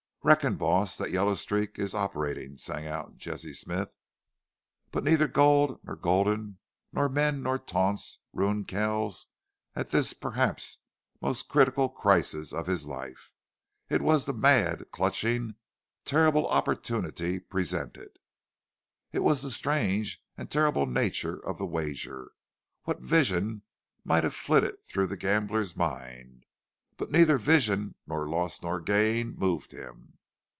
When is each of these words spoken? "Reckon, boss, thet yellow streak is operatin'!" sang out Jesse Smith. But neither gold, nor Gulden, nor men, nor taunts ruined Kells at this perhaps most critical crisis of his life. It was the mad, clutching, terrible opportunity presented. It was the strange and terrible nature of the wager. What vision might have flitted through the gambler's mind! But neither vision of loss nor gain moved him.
"Reckon, 0.23 0.55
boss, 0.55 0.97
thet 0.99 1.09
yellow 1.09 1.33
streak 1.33 1.79
is 1.79 1.95
operatin'!" 1.95 2.55
sang 2.59 2.85
out 2.85 3.17
Jesse 3.17 3.53
Smith. 3.55 3.95
But 4.91 5.03
neither 5.03 5.27
gold, 5.27 5.79
nor 5.83 5.95
Gulden, 5.95 6.59
nor 6.93 7.09
men, 7.09 7.41
nor 7.41 7.57
taunts 7.57 8.19
ruined 8.31 8.67
Kells 8.67 9.25
at 9.75 9.89
this 9.89 10.13
perhaps 10.13 10.77
most 11.21 11.49
critical 11.49 11.89
crisis 11.89 12.53
of 12.53 12.67
his 12.67 12.85
life. 12.85 13.33
It 13.89 14.03
was 14.03 14.25
the 14.25 14.31
mad, 14.33 14.91
clutching, 14.91 15.55
terrible 16.05 16.47
opportunity 16.47 17.39
presented. 17.39 18.19
It 19.11 19.23
was 19.23 19.41
the 19.41 19.49
strange 19.49 20.23
and 20.37 20.51
terrible 20.51 20.85
nature 20.85 21.43
of 21.43 21.57
the 21.57 21.65
wager. 21.65 22.33
What 22.83 22.99
vision 23.01 23.63
might 24.03 24.23
have 24.23 24.35
flitted 24.35 24.77
through 24.85 25.07
the 25.07 25.17
gambler's 25.17 25.75
mind! 25.75 26.45
But 26.97 27.09
neither 27.09 27.39
vision 27.39 27.95
of 28.07 28.27
loss 28.27 28.61
nor 28.61 28.79
gain 28.79 29.33
moved 29.35 29.71
him. 29.71 30.19